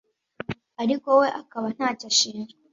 ariko 0.81 1.09
we 1.19 1.27
akaba 1.41 1.67
nta 1.75 1.89
cyo 1.99 2.05
ashinjwa 2.11 2.57